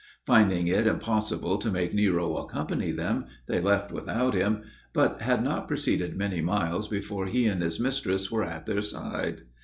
[0.25, 5.67] Finding it impossible to make Nero accompany them, they left without him, but had not
[5.67, 9.41] proceeded many miles before he and his mistress were at their side.